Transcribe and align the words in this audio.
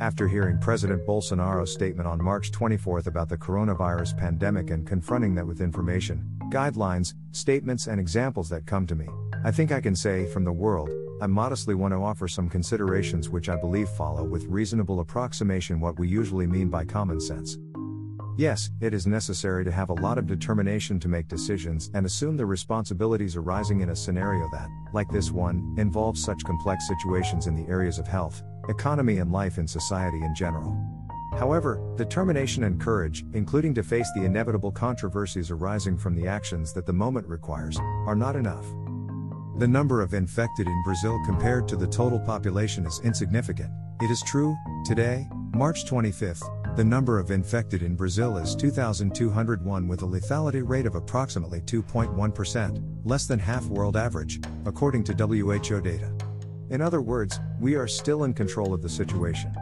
After 0.00 0.26
hearing 0.26 0.56
President 0.56 1.06
Bolsonaro's 1.06 1.74
statement 1.74 2.08
on 2.08 2.24
March 2.24 2.52
24 2.52 3.02
about 3.06 3.28
the 3.28 3.36
coronavirus 3.36 4.16
pandemic 4.16 4.70
and 4.70 4.86
confronting 4.86 5.34
that 5.34 5.46
with 5.46 5.60
information, 5.60 6.24
guidelines, 6.48 7.12
statements, 7.32 7.86
and 7.86 8.00
examples 8.00 8.48
that 8.48 8.64
come 8.64 8.86
to 8.86 8.94
me, 8.94 9.06
I 9.44 9.50
think 9.50 9.72
I 9.72 9.80
can 9.82 9.94
say, 9.94 10.24
from 10.24 10.44
the 10.44 10.52
world, 10.52 10.88
I 11.20 11.26
modestly 11.26 11.74
want 11.74 11.92
to 11.92 11.98
offer 11.98 12.28
some 12.28 12.48
considerations 12.48 13.28
which 13.28 13.50
I 13.50 13.56
believe 13.56 13.90
follow 13.90 14.24
with 14.24 14.46
reasonable 14.46 15.00
approximation 15.00 15.80
what 15.80 15.98
we 15.98 16.08
usually 16.08 16.46
mean 16.46 16.70
by 16.70 16.86
common 16.86 17.20
sense. 17.20 17.58
Yes, 18.38 18.70
it 18.80 18.94
is 18.94 19.06
necessary 19.06 19.66
to 19.66 19.70
have 19.70 19.90
a 19.90 20.00
lot 20.00 20.16
of 20.16 20.26
determination 20.26 20.98
to 21.00 21.08
make 21.08 21.28
decisions 21.28 21.90
and 21.92 22.06
assume 22.06 22.38
the 22.38 22.46
responsibilities 22.46 23.36
arising 23.36 23.82
in 23.82 23.90
a 23.90 23.96
scenario 23.96 24.48
that, 24.52 24.70
like 24.94 25.10
this 25.10 25.30
one, 25.30 25.74
involves 25.76 26.24
such 26.24 26.42
complex 26.44 26.88
situations 26.88 27.46
in 27.46 27.54
the 27.54 27.70
areas 27.70 27.98
of 27.98 28.08
health, 28.08 28.42
economy, 28.70 29.18
and 29.18 29.30
life 29.30 29.58
in 29.58 29.68
society 29.68 30.22
in 30.22 30.34
general. 30.34 30.74
However, 31.38 31.80
determination 31.96 32.64
and 32.64 32.80
courage, 32.80 33.24
including 33.34 33.74
to 33.74 33.82
face 33.82 34.10
the 34.14 34.24
inevitable 34.24 34.72
controversies 34.72 35.50
arising 35.50 35.96
from 35.96 36.14
the 36.14 36.26
actions 36.26 36.72
that 36.72 36.86
the 36.86 36.92
moment 36.92 37.26
requires, 37.28 37.78
are 38.06 38.16
not 38.16 38.36
enough. 38.36 38.66
The 39.58 39.68
number 39.68 40.00
of 40.00 40.14
infected 40.14 40.66
in 40.66 40.82
Brazil 40.82 41.20
compared 41.24 41.68
to 41.68 41.76
the 41.76 41.86
total 41.86 42.18
population 42.18 42.86
is 42.86 43.00
insignificant. 43.04 43.70
It 44.00 44.10
is 44.10 44.22
true, 44.22 44.56
today, 44.86 45.28
March 45.52 45.84
25, 45.86 46.40
the 46.76 46.84
number 46.84 47.18
of 47.18 47.30
infected 47.30 47.82
in 47.82 47.96
Brazil 47.96 48.38
is 48.38 48.54
2,201 48.54 49.88
with 49.88 50.02
a 50.02 50.06
lethality 50.06 50.66
rate 50.66 50.86
of 50.86 50.94
approximately 50.94 51.60
2.1%, 51.60 53.00
less 53.04 53.26
than 53.26 53.38
half 53.38 53.66
world 53.66 53.96
average, 53.96 54.40
according 54.64 55.04
to 55.04 55.12
WHO 55.12 55.80
data. 55.80 56.29
In 56.70 56.80
other 56.80 57.02
words, 57.02 57.40
we 57.60 57.74
are 57.74 57.88
still 57.88 58.22
in 58.22 58.32
control 58.32 58.72
of 58.72 58.80
the 58.80 58.88
situation. 58.88 59.52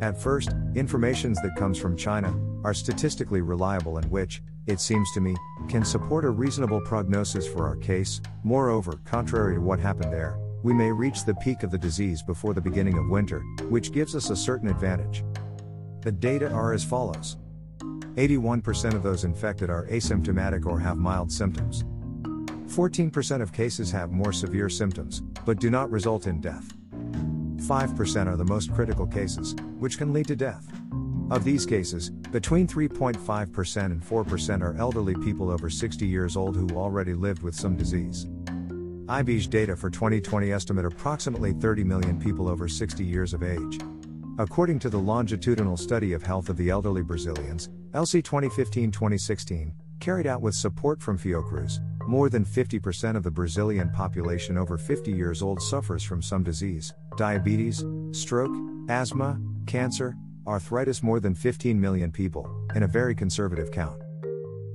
At 0.00 0.16
first, 0.16 0.54
informations 0.76 1.42
that 1.42 1.56
comes 1.56 1.76
from 1.76 1.96
China 1.96 2.32
are 2.62 2.72
statistically 2.72 3.40
reliable 3.40 3.98
and 3.98 4.08
which, 4.12 4.40
it 4.66 4.80
seems 4.80 5.10
to 5.12 5.20
me, 5.20 5.36
can 5.68 5.84
support 5.84 6.24
a 6.24 6.30
reasonable 6.30 6.80
prognosis 6.82 7.48
for 7.48 7.66
our 7.66 7.74
case. 7.76 8.20
Moreover, 8.44 8.92
contrary 9.04 9.56
to 9.56 9.60
what 9.60 9.80
happened 9.80 10.12
there, 10.12 10.38
we 10.62 10.72
may 10.72 10.92
reach 10.92 11.24
the 11.24 11.34
peak 11.34 11.64
of 11.64 11.72
the 11.72 11.78
disease 11.78 12.22
before 12.22 12.54
the 12.54 12.60
beginning 12.60 12.96
of 12.96 13.08
winter, 13.08 13.40
which 13.68 13.92
gives 13.92 14.14
us 14.14 14.30
a 14.30 14.36
certain 14.36 14.68
advantage. 14.68 15.24
The 16.02 16.12
data 16.12 16.50
are 16.50 16.72
as 16.72 16.84
follows 16.84 17.38
81% 18.14 18.94
of 18.94 19.02
those 19.02 19.24
infected 19.24 19.68
are 19.68 19.86
asymptomatic 19.86 20.66
or 20.66 20.78
have 20.78 20.96
mild 20.96 21.32
symptoms. 21.32 21.84
14% 22.70 23.42
of 23.42 23.52
cases 23.52 23.90
have 23.90 24.12
more 24.12 24.32
severe 24.32 24.68
symptoms, 24.68 25.22
but 25.44 25.58
do 25.58 25.70
not 25.70 25.90
result 25.90 26.28
in 26.28 26.40
death. 26.40 26.72
5% 27.56 28.26
are 28.26 28.36
the 28.36 28.44
most 28.44 28.72
critical 28.72 29.06
cases, 29.06 29.56
which 29.78 29.98
can 29.98 30.12
lead 30.12 30.28
to 30.28 30.36
death. 30.36 30.66
Of 31.30 31.44
these 31.44 31.66
cases, 31.66 32.10
between 32.10 32.68
3.5% 32.68 33.84
and 33.86 34.02
4% 34.02 34.62
are 34.62 34.76
elderly 34.78 35.14
people 35.16 35.50
over 35.50 35.68
60 35.68 36.06
years 36.06 36.36
old 36.36 36.56
who 36.56 36.68
already 36.76 37.14
lived 37.14 37.42
with 37.42 37.54
some 37.54 37.76
disease. 37.76 38.26
IBGE 39.06 39.50
data 39.50 39.74
for 39.74 39.90
2020 39.90 40.52
estimate 40.52 40.84
approximately 40.84 41.52
30 41.52 41.82
million 41.82 42.20
people 42.20 42.48
over 42.48 42.68
60 42.68 43.04
years 43.04 43.34
of 43.34 43.42
age. 43.42 43.80
According 44.38 44.78
to 44.80 44.88
the 44.88 44.98
longitudinal 44.98 45.76
study 45.76 46.12
of 46.12 46.22
health 46.22 46.48
of 46.48 46.56
the 46.56 46.70
elderly 46.70 47.02
Brazilians, 47.02 47.68
ELSI 47.94 48.22
2015 48.22 48.92
2016, 48.92 49.74
carried 49.98 50.26
out 50.26 50.40
with 50.40 50.54
support 50.54 51.02
from 51.02 51.18
Fiocruz, 51.18 51.80
more 52.06 52.28
than 52.28 52.44
50% 52.44 53.16
of 53.16 53.22
the 53.22 53.30
Brazilian 53.30 53.90
population 53.90 54.56
over 54.56 54.78
50 54.78 55.12
years 55.12 55.42
old 55.42 55.60
suffers 55.60 56.02
from 56.02 56.22
some 56.22 56.42
disease 56.42 56.92
diabetes, 57.16 57.84
stroke, 58.12 58.56
asthma, 58.88 59.40
cancer, 59.66 60.16
arthritis. 60.46 61.02
More 61.02 61.20
than 61.20 61.34
15 61.34 61.80
million 61.80 62.10
people, 62.10 62.48
in 62.74 62.82
a 62.82 62.88
very 62.88 63.14
conservative 63.14 63.70
count. 63.70 64.00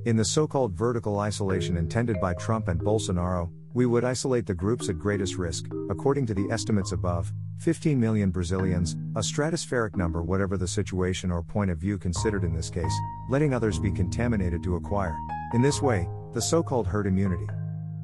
In 0.05 0.16
the 0.16 0.25
so 0.25 0.47
called 0.47 0.73
vertical 0.73 1.19
isolation 1.19 1.77
intended 1.77 2.22
by 2.22 2.35
Trump 2.35 2.67
and 2.67 2.79
Bolsonaro, 2.79 3.50
we 3.73 3.85
would 3.85 4.05
isolate 4.05 4.45
the 4.45 4.53
groups 4.53 4.88
at 4.88 4.97
greatest 4.97 5.35
risk, 5.35 5.66
according 5.89 6.25
to 6.27 6.33
the 6.33 6.47
estimates 6.50 6.94
above 6.94 7.33
15 7.57 8.00
million 8.00 8.29
Brazilians, 8.31 8.94
a 9.16 9.19
stratospheric 9.19 9.95
number, 9.95 10.23
whatever 10.23 10.57
the 10.57 10.67
situation 10.67 11.31
or 11.31 11.41
point 11.41 11.71
of 11.71 11.77
view 11.77 11.97
considered 11.97 12.44
in 12.44 12.53
this 12.53 12.69
case, 12.69 12.94
letting 13.29 13.53
others 13.53 13.79
be 13.79 13.91
contaminated 13.91 14.63
to 14.63 14.75
acquire, 14.75 15.16
in 15.53 15.61
this 15.61 15.81
way, 15.81 16.07
the 16.35 16.41
so 16.41 16.62
called 16.62 16.85
herd 16.85 17.07
immunity. 17.07 17.47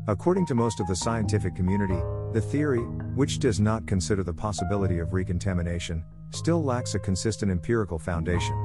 According 0.07 0.45
to 0.45 0.55
most 0.55 0.79
of 0.79 0.87
the 0.87 0.95
scientific 0.95 1.53
community, 1.53 2.01
the 2.31 2.39
theory, 2.39 2.79
which 3.13 3.39
does 3.39 3.59
not 3.59 3.85
consider 3.85 4.23
the 4.23 4.33
possibility 4.33 4.99
of 4.99 5.11
recontamination, 5.11 6.01
still 6.29 6.63
lacks 6.63 6.95
a 6.95 6.99
consistent 6.99 7.51
empirical 7.51 7.99
foundation. 7.99 8.55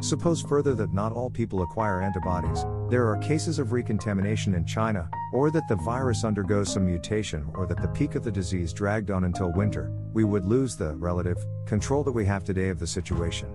Suppose 0.00 0.40
further 0.40 0.72
that 0.76 0.94
not 0.94 1.12
all 1.12 1.28
people 1.28 1.62
acquire 1.62 2.00
antibodies, 2.00 2.64
there 2.88 3.08
are 3.08 3.16
cases 3.16 3.58
of 3.58 3.72
recontamination 3.72 4.54
in 4.54 4.64
China, 4.64 5.10
or 5.32 5.50
that 5.50 5.66
the 5.66 5.76
virus 5.84 6.22
undergoes 6.22 6.72
some 6.72 6.86
mutation, 6.86 7.50
or 7.54 7.66
that 7.66 7.82
the 7.82 7.88
peak 7.88 8.14
of 8.14 8.22
the 8.22 8.30
disease 8.30 8.72
dragged 8.72 9.10
on 9.10 9.24
until 9.24 9.50
winter, 9.50 9.90
we 10.12 10.22
would 10.22 10.44
lose 10.44 10.76
the 10.76 10.94
relative 10.94 11.38
control 11.66 12.04
that 12.04 12.12
we 12.12 12.24
have 12.24 12.44
today 12.44 12.68
of 12.68 12.78
the 12.78 12.86
situation. 12.86 13.48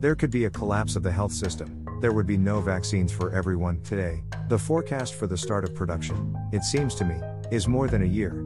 There 0.00 0.16
could 0.16 0.32
be 0.32 0.46
a 0.46 0.50
collapse 0.50 0.96
of 0.96 1.04
the 1.04 1.12
health 1.12 1.32
system, 1.32 1.86
there 2.00 2.12
would 2.12 2.26
be 2.26 2.36
no 2.36 2.60
vaccines 2.60 3.12
for 3.12 3.30
everyone 3.30 3.80
today. 3.82 4.24
The 4.46 4.58
forecast 4.58 5.14
for 5.14 5.26
the 5.26 5.38
start 5.38 5.64
of 5.64 5.74
production, 5.74 6.36
it 6.52 6.64
seems 6.64 6.94
to 6.96 7.04
me, 7.06 7.16
is 7.50 7.66
more 7.66 7.88
than 7.88 8.02
a 8.02 8.06
year. 8.06 8.44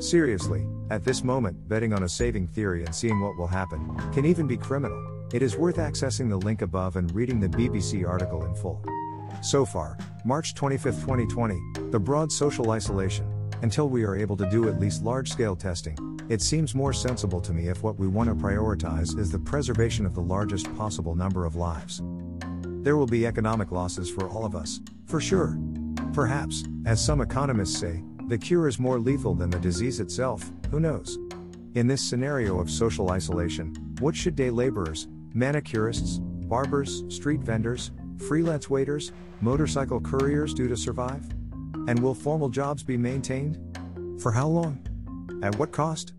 Seriously, 0.00 0.66
at 0.88 1.04
this 1.04 1.22
moment, 1.22 1.68
betting 1.68 1.92
on 1.92 2.04
a 2.04 2.08
saving 2.08 2.46
theory 2.48 2.86
and 2.86 2.94
seeing 2.94 3.20
what 3.20 3.36
will 3.36 3.46
happen 3.46 3.94
can 4.14 4.24
even 4.24 4.46
be 4.46 4.56
criminal. 4.56 5.28
It 5.34 5.42
is 5.42 5.56
worth 5.56 5.76
accessing 5.76 6.30
the 6.30 6.38
link 6.38 6.62
above 6.62 6.96
and 6.96 7.14
reading 7.14 7.38
the 7.38 7.48
BBC 7.50 8.08
article 8.08 8.46
in 8.46 8.54
full. 8.54 8.82
So 9.42 9.66
far, 9.66 9.98
March 10.24 10.54
25, 10.54 10.94
2020, 10.94 11.60
the 11.90 12.00
broad 12.00 12.32
social 12.32 12.70
isolation, 12.70 13.26
until 13.60 13.90
we 13.90 14.04
are 14.04 14.16
able 14.16 14.38
to 14.38 14.48
do 14.48 14.70
at 14.70 14.80
least 14.80 15.04
large 15.04 15.30
scale 15.30 15.54
testing, 15.54 15.98
it 16.30 16.40
seems 16.40 16.74
more 16.74 16.94
sensible 16.94 17.42
to 17.42 17.52
me 17.52 17.68
if 17.68 17.82
what 17.82 17.98
we 17.98 18.06
want 18.08 18.30
to 18.30 18.34
prioritize 18.34 19.18
is 19.18 19.30
the 19.30 19.38
preservation 19.38 20.06
of 20.06 20.14
the 20.14 20.22
largest 20.22 20.74
possible 20.76 21.14
number 21.14 21.44
of 21.44 21.56
lives. 21.56 22.00
There 22.82 22.96
will 22.96 23.06
be 23.06 23.26
economic 23.26 23.72
losses 23.72 24.08
for 24.08 24.28
all 24.28 24.46
of 24.46 24.56
us, 24.56 24.80
for 25.06 25.20
sure. 25.20 25.58
Perhaps, 26.14 26.64
as 26.86 27.04
some 27.04 27.20
economists 27.20 27.78
say, 27.78 28.02
the 28.28 28.38
cure 28.38 28.68
is 28.68 28.78
more 28.78 28.98
lethal 28.98 29.34
than 29.34 29.50
the 29.50 29.58
disease 29.58 30.00
itself, 30.00 30.50
who 30.70 30.80
knows? 30.80 31.18
In 31.74 31.86
this 31.86 32.00
scenario 32.00 32.58
of 32.58 32.70
social 32.70 33.10
isolation, 33.10 33.74
what 33.98 34.16
should 34.16 34.34
day 34.34 34.48
laborers, 34.48 35.08
manicurists, 35.34 36.20
barbers, 36.48 37.04
street 37.08 37.40
vendors, 37.40 37.90
freelance 38.16 38.70
waiters, 38.70 39.12
motorcycle 39.42 40.00
couriers 40.00 40.54
do 40.54 40.66
to 40.66 40.76
survive? 40.76 41.24
And 41.86 41.98
will 41.98 42.14
formal 42.14 42.48
jobs 42.48 42.82
be 42.82 42.96
maintained? 42.96 43.58
For 44.22 44.32
how 44.32 44.48
long? 44.48 44.80
At 45.42 45.58
what 45.58 45.70
cost? 45.70 46.14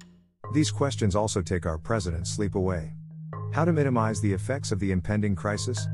These 0.54 0.70
questions 0.70 1.16
also 1.16 1.42
take 1.42 1.66
our 1.66 1.78
president's 1.78 2.30
sleep 2.30 2.54
away. 2.54 2.94
How 3.52 3.66
to 3.66 3.74
minimize 3.74 4.22
the 4.22 4.34
effects 4.34 4.72
of 4.72 4.80
the 4.80 4.92
impending 4.92 5.36
crisis? 5.36 5.88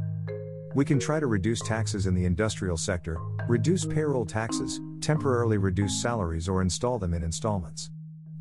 We 0.78 0.86
can 0.86 1.00
try 1.00 1.20
to 1.20 1.26
reduce 1.26 1.60
taxes 1.62 2.06
in 2.06 2.14
the 2.14 2.26
industrial 2.26 2.78
sector, 2.78 3.18
reduce 3.48 3.84
payroll 3.84 4.28
taxes, 4.28 4.80
temporarily 5.02 5.58
reduce 5.58 6.00
salaries, 6.00 6.48
or 6.48 6.62
install 6.62 7.00
them 7.00 7.16
in 7.16 7.24
installments. 7.24 7.90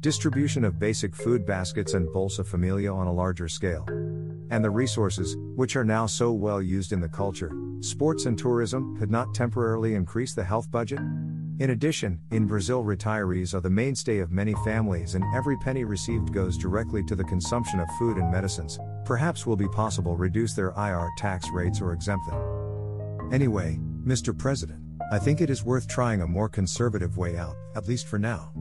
Distribution 0.03 0.63
of 0.63 0.79
basic 0.79 1.17
food 1.17 1.47
baskets 1.47 1.95
and 1.95 2.07
Bolsa 2.09 2.45
Familia 2.45 2.93
on 2.93 3.07
a 3.07 3.13
larger 3.13 3.49
scale. 3.49 3.87
And 4.51 4.63
the 4.63 4.69
resources, 4.69 5.35
which 5.55 5.77
are 5.77 5.85
now 5.85 6.05
so 6.05 6.31
well 6.31 6.61
used 6.61 6.93
in 6.93 7.01
the 7.01 7.09
culture, 7.09 7.51
sports, 7.81 8.27
and 8.27 8.37
tourism, 8.37 8.99
could 8.99 9.11
not 9.11 9.35
temporarily 9.35 9.95
increase 9.95 10.35
the 10.35 10.45
health 10.45 10.71
budget? 10.71 11.01
In 11.59 11.71
addition, 11.71 12.21
in 12.33 12.47
Brazil, 12.47 12.85
retirees 12.85 13.55
are 13.55 13.63
the 13.63 13.71
mainstay 13.71 14.19
of 14.19 14.31
many 14.31 14.55
families, 14.63 15.15
and 15.15 15.25
every 15.35 15.57
penny 15.57 15.85
received 15.85 16.35
goes 16.35 16.59
directly 16.59 17.03
to 17.05 17.17
the 17.17 17.25
consumption 17.25 17.81
of 17.81 17.89
food 17.99 18.19
and 18.19 18.31
medicines. 18.31 18.79
Perhaps 19.07 19.47
will 19.47 19.57
be 19.57 19.69
possible 19.69 20.17
reduce 20.17 20.53
their 20.53 20.75
IR 20.77 21.09
tax 21.17 21.49
rates 21.49 21.81
or 21.81 21.95
exempt 21.95 22.27
them. 22.29 23.33
Anyway, 23.33 23.79
Mr. 24.05 24.37
President, 24.37 24.83
I 25.11 25.19
think 25.19 25.41
it 25.41 25.49
is 25.49 25.65
worth 25.65 25.89
trying 25.89 26.21
a 26.21 26.27
more 26.27 26.51
conservative 26.51 27.17
way 27.17 27.39
out, 27.39 27.57
at 27.75 27.89
least 27.89 28.07
for 28.07 28.19
now. 28.19 28.53